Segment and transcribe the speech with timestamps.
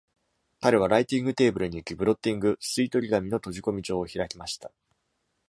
[0.61, 4.71] 彼はライティングテーブルに行き、ブロッティング（吸取紙）の綴じ込み帳を開きました。